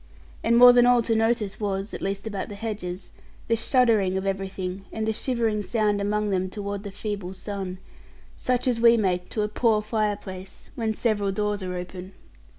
And 0.43 0.57
more 0.57 0.73
than 0.73 0.87
all 0.87 1.03
to 1.03 1.13
notice 1.15 1.59
was 1.59 1.93
(at 1.93 2.01
least 2.01 2.25
about 2.25 2.49
the 2.49 2.55
hedges) 2.55 3.11
the 3.47 3.55
shuddering 3.55 4.17
of 4.17 4.25
everything 4.25 4.83
and 4.91 5.05
the 5.07 5.13
shivering 5.13 5.61
sound 5.61 6.01
among 6.01 6.31
them 6.31 6.49
toward 6.49 6.81
the 6.81 6.89
feeble 6.89 7.35
sun; 7.35 7.77
such 8.35 8.67
as 8.67 8.81
we 8.81 8.97
make 8.97 9.29
to 9.29 9.43
a 9.43 9.47
poor 9.47 9.79
fireplace 9.79 10.71
when 10.73 10.95
several 10.95 11.31
doors 11.31 11.61
are 11.61 11.75
open. 11.75 12.13